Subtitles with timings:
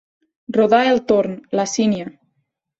[0.57, 2.11] Rodar el torn, la sínia.